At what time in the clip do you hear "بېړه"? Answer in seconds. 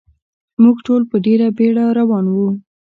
1.57-1.85